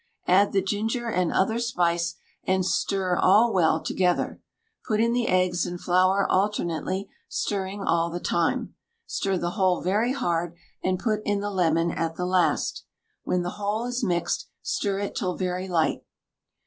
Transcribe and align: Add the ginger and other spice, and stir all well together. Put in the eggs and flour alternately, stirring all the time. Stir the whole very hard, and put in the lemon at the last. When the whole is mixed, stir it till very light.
Add 0.25 0.51
the 0.51 0.63
ginger 0.63 1.09
and 1.11 1.31
other 1.31 1.59
spice, 1.59 2.15
and 2.43 2.65
stir 2.65 3.15
all 3.17 3.53
well 3.53 3.79
together. 3.79 4.41
Put 4.87 4.99
in 4.99 5.13
the 5.13 5.27
eggs 5.27 5.67
and 5.67 5.79
flour 5.79 6.25
alternately, 6.27 7.07
stirring 7.29 7.83
all 7.83 8.09
the 8.09 8.19
time. 8.19 8.73
Stir 9.05 9.37
the 9.37 9.51
whole 9.51 9.79
very 9.83 10.13
hard, 10.13 10.55
and 10.83 10.97
put 10.97 11.21
in 11.23 11.39
the 11.39 11.51
lemon 11.51 11.91
at 11.91 12.15
the 12.15 12.25
last. 12.25 12.83
When 13.25 13.43
the 13.43 13.57
whole 13.61 13.85
is 13.85 14.03
mixed, 14.03 14.47
stir 14.63 14.97
it 15.01 15.13
till 15.13 15.35
very 15.37 15.67
light. 15.67 16.03